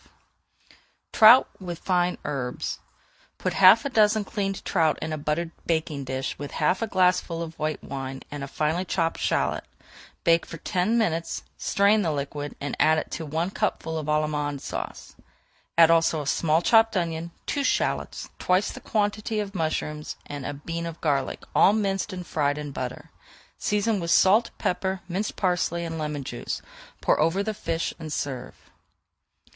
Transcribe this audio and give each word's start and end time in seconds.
[Page 0.01 0.79
419] 1.11 1.53
TROUT 1.53 1.61
WITH 1.63 1.77
FINE 1.85 2.17
HERBS 2.25 2.79
Put 3.37 3.53
half 3.53 3.85
a 3.85 3.89
dozen 3.89 4.23
cleaned 4.23 4.65
trout 4.65 4.97
in 4.99 5.13
a 5.13 5.17
buttered 5.19 5.51
baking 5.67 6.05
dish 6.05 6.39
with 6.39 6.53
half 6.53 6.81
a 6.81 6.87
glassful 6.87 7.43
of 7.43 7.59
white 7.59 7.83
wine, 7.83 8.23
and 8.31 8.43
a 8.43 8.47
finely 8.47 8.83
chopped 8.83 9.19
shallot. 9.19 9.63
Bake 10.23 10.47
for 10.47 10.57
ten 10.57 10.97
minutes, 10.97 11.43
strain 11.55 12.01
the 12.01 12.11
liquid, 12.11 12.55
and 12.59 12.75
add 12.79 13.11
to 13.11 13.23
it 13.25 13.29
one 13.29 13.51
cupful 13.51 13.99
of 13.99 14.07
Allemande 14.09 14.59
Sauce. 14.59 15.15
Add 15.77 15.91
also 15.91 16.23
a 16.23 16.25
small 16.25 16.63
chopped 16.63 16.97
onion, 16.97 17.29
two 17.45 17.63
shallots, 17.63 18.29
twice 18.39 18.71
the 18.71 18.81
quantity 18.81 19.39
of 19.39 19.53
mushrooms, 19.53 20.15
and 20.25 20.47
a 20.47 20.53
bean 20.55 20.87
of 20.87 20.99
garlic, 20.99 21.43
all 21.53 21.73
minced 21.73 22.11
and 22.11 22.25
fried 22.25 22.57
in 22.57 22.71
butter. 22.71 23.11
Season 23.59 23.99
with 23.99 24.09
salt, 24.09 24.49
pepper, 24.57 25.01
minced 25.07 25.35
parsley, 25.35 25.85
and 25.85 25.99
lemon 25.99 26.23
juice; 26.23 26.63
pour 27.01 27.19
over 27.19 27.43
the 27.43 27.53
fish 27.53 27.93
and 27.99 28.11
serve. 28.11 28.55